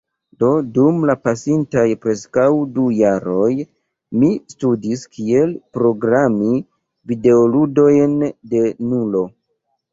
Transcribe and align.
Do 0.43 0.47
dum 0.75 1.03
la 1.09 1.15
pasintaj 1.25 1.83
preskaŭ 2.05 2.45
du 2.79 2.87
jaroj 3.01 3.51
mi 4.23 4.31
studis 4.55 5.05
kiel 5.19 5.55
programi 5.81 6.51
videoludojn 7.15 8.21
de 8.57 8.67
nulo. 8.91 9.27